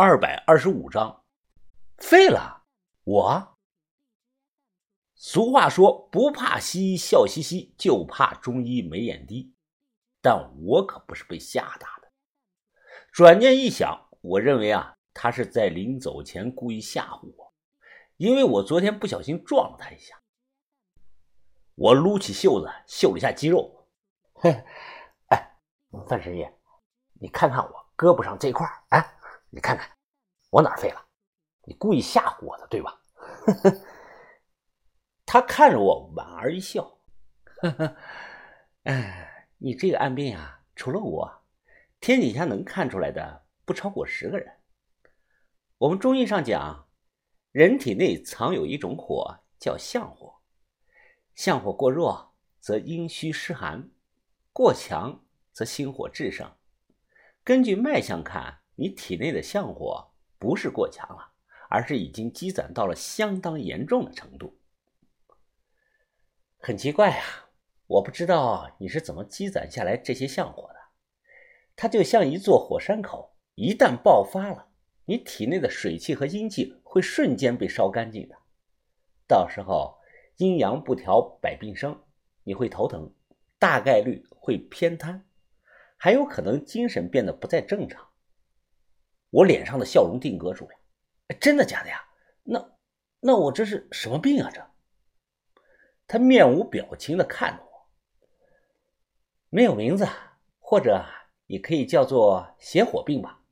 [0.00, 1.24] 二百二十五章，
[1.96, 2.62] 废了
[3.02, 3.58] 我。
[5.16, 9.52] 俗话说，不怕西医笑嘻嘻，就怕中医没眼低。
[10.22, 12.12] 但我可不是被吓大的。
[13.10, 17.52] 转念一想，我认为啊，他是在临走前故意吓唬我，
[18.18, 20.14] 因为我昨天不小心撞了他一下。
[21.74, 23.88] 我撸起袖子，秀了一下肌肉。
[24.34, 24.48] 哼，
[25.30, 25.58] 哎，
[26.08, 26.46] 范神医，
[27.20, 29.17] 你看看我胳膊上这块儿哎，
[29.50, 29.90] 你看看
[30.50, 31.04] 我哪废了？
[31.64, 33.00] 你故意吓唬我的，对吧？
[33.14, 33.80] 呵呵。
[35.26, 36.98] 他看着我，莞尔一笑，
[37.60, 37.96] 呵呵，
[38.84, 41.42] 哎，你这个暗病啊，除了我，
[42.00, 44.60] 天底下能看出来的不超过十个人。
[45.76, 46.88] 我们中医上讲，
[47.52, 50.40] 人体内藏有一种火，叫相火。
[51.34, 53.90] 相火过弱，则阴虚湿寒；
[54.52, 56.50] 过强，则心火炽盛。
[57.44, 61.32] 根据脉象看，你体内的相火不是过强了，
[61.68, 64.56] 而是已经积攒到了相当严重的程度。
[66.60, 67.50] 很奇怪啊，
[67.88, 70.76] 我不知道你是怎么积攒下来这些相火的。
[71.74, 74.68] 它就像一座火山口，一旦爆发了，
[75.06, 78.36] 你体内的水气和阴气会瞬间被烧干净的。
[79.26, 79.98] 到时候
[80.36, 82.00] 阴阳不调，百病生，
[82.44, 83.12] 你会头疼，
[83.58, 85.26] 大概率会偏瘫，
[85.96, 88.07] 还有可能精神变得不再正常。
[89.30, 90.74] 我脸上的笑容定格住了，
[91.40, 92.04] 真的假的呀？
[92.44, 92.72] 那
[93.20, 94.50] 那我这是什么病啊？
[94.50, 94.66] 这？
[96.06, 97.86] 他面无表情的看着我，
[99.50, 100.08] 没有名字，
[100.58, 101.04] 或者
[101.46, 103.42] 你可以叫做邪火病吧。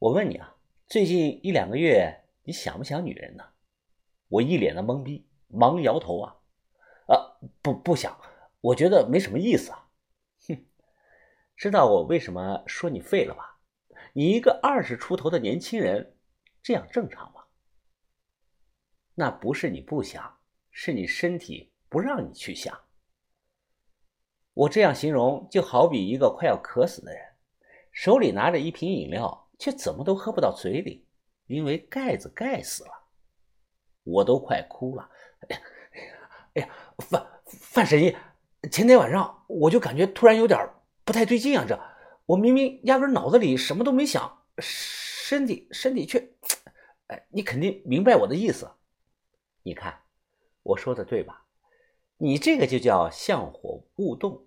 [0.00, 0.56] 我问你啊，
[0.88, 3.44] 最近一两个月你想不想女人呢？
[4.28, 6.36] 我一脸的懵逼，忙摇头啊，
[7.06, 8.20] 啊，不不想，
[8.60, 9.88] 我觉得没什么意思啊。
[10.48, 10.66] 哼，
[11.56, 13.47] 知道我为什么说你废了吧？
[14.12, 16.14] 你一个二十出头的年轻人，
[16.62, 17.44] 这样正常吗？
[19.14, 20.34] 那不是你不想。
[20.80, 22.78] 是你身体不让你去想。
[24.54, 27.20] 我这样形容，就好比一个快要渴死的人，
[27.90, 31.04] 手里拿着一瓶饮料，却怎么都喝不到嘴里，
[31.48, 32.90] 因为盖子盖死了。
[34.04, 35.10] 我都快哭了。
[35.48, 35.62] 哎呀，
[36.54, 36.68] 哎呀，
[36.98, 38.16] 范范神医，
[38.70, 40.70] 前天晚上我就感觉突然有点
[41.04, 41.64] 不太对劲啊！
[41.66, 41.74] 这
[42.28, 46.18] 我明明压根脑子里什么都没想，身体身体却……
[47.06, 48.70] 哎，你肯定明白我的意思。
[49.62, 50.02] 你看。
[50.64, 51.46] 我说的对吧？
[52.18, 54.46] 你这个就叫相火勿动。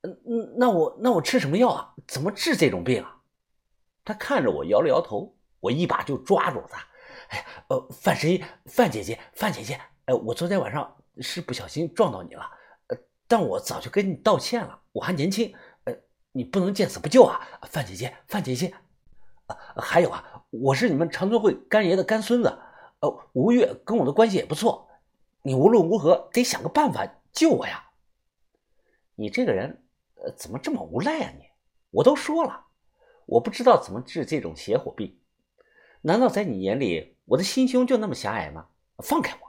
[0.00, 1.94] 嗯嗯，那我那我吃什么药啊？
[2.08, 3.20] 怎么治这种病啊？
[4.04, 6.84] 他看着我摇了摇头，我一把就抓住他。
[7.28, 12.42] 哎呀，呃，范神医，范姐姐，范姐姐，哎，我昨天晚上是不小心撞到你了，
[12.88, 12.98] 呃，
[13.28, 14.82] 但我早就跟你道歉了。
[14.90, 15.54] 我还年轻，
[16.38, 18.72] 你不能见死不救啊，范姐姐，范姐姐。
[19.74, 22.58] 还有啊，我是你们长春会干爷的干孙子。
[23.00, 24.88] 呃，吴越跟我的关系也不错，
[25.42, 27.90] 你无论如何得想个办法救我呀！
[29.16, 29.82] 你这个人，
[30.14, 31.46] 呃，怎么这么无赖啊你？
[31.90, 32.66] 我都说了，
[33.26, 35.18] 我不知道怎么治这种邪火病，
[36.02, 38.68] 难道在你眼里我的心胸就那么狭隘吗？
[38.98, 39.48] 放开我！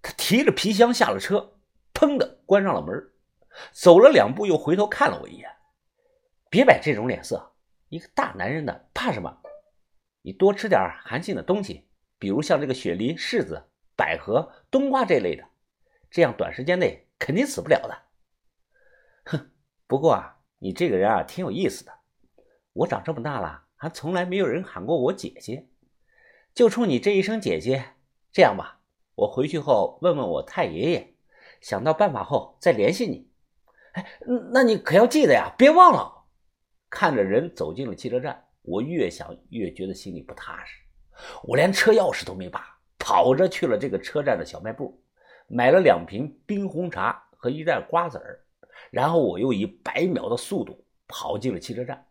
[0.00, 1.54] 他提着皮箱下了车，
[1.92, 3.10] 砰的关上了门，
[3.72, 5.50] 走了两步又回头看了我一眼。
[6.54, 7.50] 别摆这种脸色，
[7.88, 9.42] 一个大男人的怕什么？
[10.22, 11.88] 你多吃点寒性的东西。
[12.16, 13.60] 比如像这个雪梨、柿子、
[13.96, 15.44] 百合、冬瓜这类的，
[16.12, 18.02] 这样短时间内肯定死不了的。
[19.24, 19.50] 哼，
[19.88, 21.92] 不过啊，你这个人啊挺有意思的。
[22.72, 25.66] 我长这么大了，还从来没有人喊过我姐姐，
[26.54, 27.94] 就冲你这一声姐姐。
[28.30, 28.78] 这样吧，
[29.16, 31.16] 我回去后问问我太爷爷，
[31.60, 33.28] 想到办法后再联系你。
[33.94, 34.20] 哎，
[34.52, 36.13] 那你可要记得呀，别忘了。
[36.94, 40.80] 看着人走进了汽车站，我越想越觉得心里不踏实。
[41.42, 42.64] 我连车钥匙都没拔，
[43.00, 44.96] 跑着去了这个车站的小卖部，
[45.48, 48.38] 买了两瓶冰红茶和一袋瓜子儿，
[48.92, 52.06] 然后我又以百秒的速度跑进了汽车站，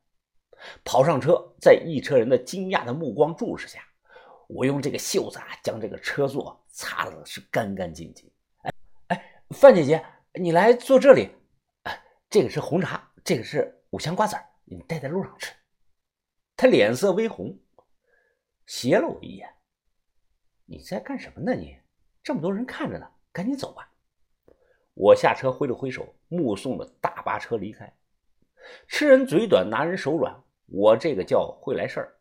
[0.83, 3.79] 跑上车，在一车人的惊讶的目光注视下，
[4.47, 8.29] 我用这个袖子啊将这个车座擦的是干干净净。
[8.63, 8.71] 哎
[9.07, 10.03] 哎，范姐姐，
[10.33, 11.29] 你来坐这里，
[11.83, 15.53] 哎，这个是红茶，这个是五香瓜子儿，你带在路上吃。
[16.55, 17.57] 他脸色微红。
[18.65, 19.49] 斜了我一眼，
[20.65, 21.53] 你在干什么呢？
[21.53, 21.77] 你
[22.23, 23.91] 这么多人看着呢，赶紧走吧。
[24.93, 27.93] 我下车挥了挥手，目送着大巴车离开。
[28.87, 32.15] 吃人嘴短，拿人手软，我这个叫会来事儿。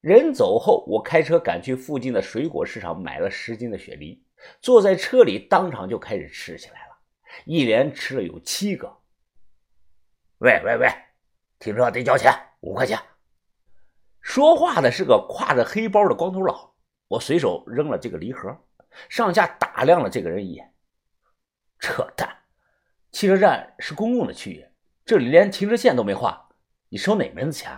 [0.00, 4.24] 人走后，我开车赶去附近的水果市场，买了十斤的雪梨，
[4.62, 6.96] 坐在车里，当场就开始吃起来了，
[7.44, 8.88] 一连吃了有七个。
[10.38, 10.88] 喂喂喂，
[11.62, 12.98] 停车得交钱，五块钱。
[14.20, 16.72] 说话的是个挎着黑包的光头佬。
[17.06, 18.58] 我随手扔了这个礼盒，
[19.08, 20.74] 上下打量了这个人一眼。
[21.78, 22.36] 扯淡！
[23.12, 24.66] 汽车站是公共的区域，
[25.04, 26.48] 这里连停车线都没画，
[26.88, 27.70] 你收哪门子钱？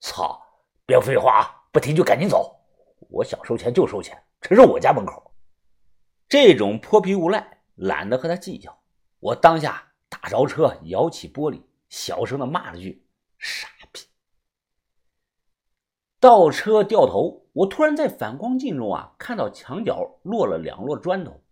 [0.00, 0.42] 操！
[0.84, 2.60] 别废话啊，不听就赶紧走！
[3.08, 5.32] 我想收钱就收钱，这是我家门口。
[6.28, 8.76] 这种泼皮无赖，懒得和他计较。
[9.20, 13.06] 我当下打着车，摇起玻璃，小声的骂了句
[13.36, 14.00] ：“傻逼！”
[16.18, 21.42] 倒车掉头，我突然在反光镜中啊，看到墙角落了两摞砖头，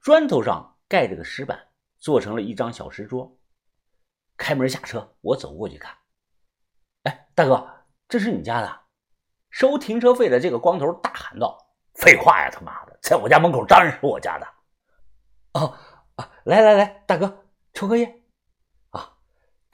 [0.00, 1.68] 砖头上盖着个石板，
[1.98, 3.38] 做成了一张小石桌。
[4.36, 5.96] 开门下车，我走过去看。
[7.04, 8.80] 哎，大哥，这是你家的？
[9.50, 14.46] 收停车费的这个光头大喊道：“废话呀，他妈的，在我家门口当然是我家的。”
[15.54, 15.78] 哦
[16.16, 18.22] 啊，来来来，大哥，抽根烟。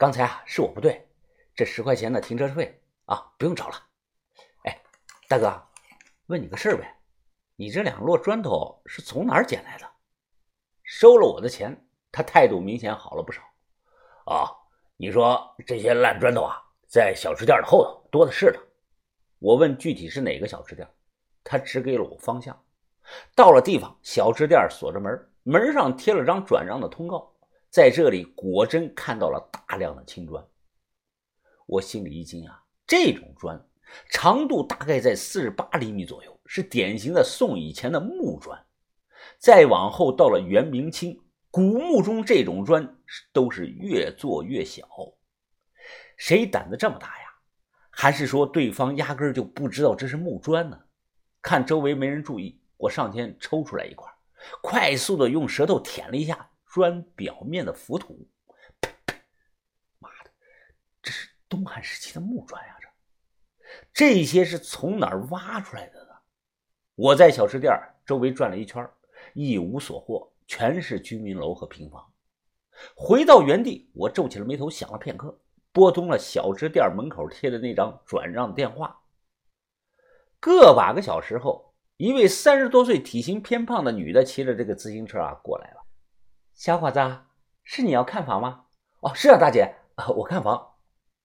[0.03, 1.07] 刚才啊是我不对，
[1.55, 3.75] 这十块钱的停车费啊不用找了。
[4.65, 4.81] 哎
[5.29, 5.63] 大哥，
[6.25, 6.93] 问你个事儿呗，
[7.55, 9.89] 你这两摞砖头是从哪儿捡来的？
[10.83, 13.41] 收了我的钱，他态度明显好了不少。
[14.25, 14.51] 啊，
[14.97, 18.59] 你说这些烂砖头啊，在小吃店的后头多的是的。
[19.39, 20.85] 我问具体是哪个小吃店，
[21.45, 22.61] 他指给了我方向。
[23.33, 27.32] 到了地方，小吃店锁着门，门上贴了张转让的通告。
[27.73, 30.45] 在这里，果真看到了大量的青砖。
[31.65, 33.59] 我心里一惊啊，这种砖。
[34.11, 38.63] 长度大概在四十八厘米左右，是典型的宋以前的木砖。
[39.39, 42.95] 再往后到了元明清，古墓中这种砖
[43.31, 44.87] 都是越做越小。
[46.15, 47.25] 谁胆子这么大呀？
[47.89, 50.79] 还是说对方压根就不知道这是木砖呢？
[51.41, 54.07] 看周围没人注意，我上前抽出来一块，
[54.61, 58.27] 快速的用舌头舔了一下砖表面的浮土。
[59.99, 60.31] 妈的，
[61.03, 62.75] 这是东汉时期的木砖呀！
[63.93, 66.09] 这些是从哪儿挖出来的呢？
[66.95, 67.71] 我在小吃店
[68.03, 68.89] 周围转了一圈，
[69.35, 72.11] 一无所获，全是居民楼和平房。
[72.95, 75.39] 回到原地，我皱起了眉头，想了片刻，
[75.71, 78.99] 拨通了小吃店门口贴的那张转让电话。
[80.39, 85.82] 个把个小时后，一位三十多岁、体型偏胖的女的骑着这个自行车啊过来了。
[86.53, 86.99] 小伙子，
[87.63, 88.65] 是你要看房吗？
[88.99, 89.75] 哦，是啊，大姐，
[90.15, 90.75] 我看房。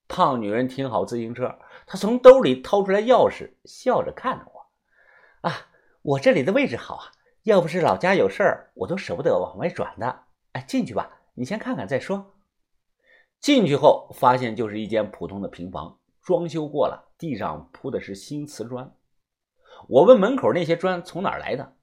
[0.08, 4.66] 胖女人停好自行车，她从兜里掏出来钥匙，笑着看着我
[5.48, 5.68] ：“啊，
[6.00, 10.24] 我这里的位置好啊，要不是老家有事儿，我都舍不得往外转的。
[10.52, 12.34] 哎，进去吧，你先看看再说。”
[13.38, 18.92] 进去后发现就是一间普通的平房，装修过了，地上铺的是新瓷砖。
[19.88, 21.76] 我问门口那些砖从哪儿来的？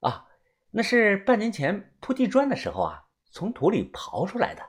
[0.00, 0.26] 啊，
[0.72, 4.62] 那是半年前铺地砖的时候啊，从土里刨出来的。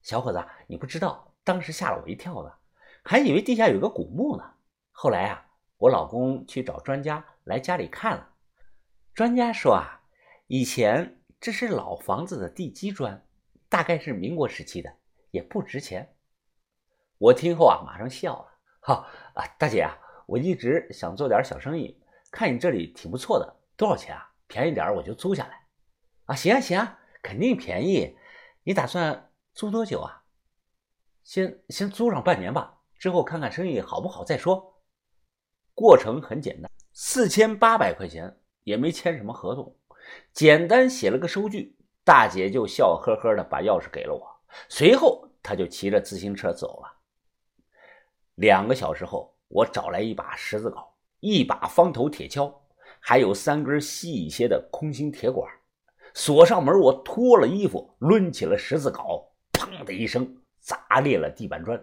[0.00, 1.34] 小伙子，你不知道。
[1.42, 2.50] 当时吓了我一跳呢，
[3.02, 4.54] 还以为地下有个古墓呢。
[4.92, 5.44] 后来啊，
[5.76, 8.30] 我老公去找专家来家里看了，
[9.12, 10.00] 专家说啊，
[10.46, 13.26] 以前这是老房子的地基砖，
[13.68, 14.90] 大概是民国时期的，
[15.32, 16.16] 也不值钱。
[17.18, 18.48] 我听后啊，马上笑了。
[18.80, 24.30] 哈啊，大姐啊，我一直想做点小生意，看你这里挺不错的，多少钱啊？
[24.54, 25.66] 便宜点我就租下来。
[26.26, 28.16] 啊，行啊行啊，肯定便宜。
[28.62, 30.22] 你打算租多久啊？
[31.24, 34.80] 先先租上半年吧，之后看看生意好不好再说。
[35.74, 39.76] 过程很简单，四千八百块钱也没签什么合同，
[40.32, 44.24] 简单写了个收据，大姐就笑呵呵的把钥匙给了我。
[44.68, 46.96] 随后，她就骑着自行车走了。
[48.36, 50.86] 两个小时后，我找来一把十字镐、
[51.18, 52.54] 一把方头铁锹，
[53.06, 55.46] 还有三根细一些的空心铁管，
[56.14, 56.80] 锁上门。
[56.80, 60.38] 我脱了衣服，抡起了十字镐，砰的一声。
[60.58, 61.78] 砸裂了地板砖，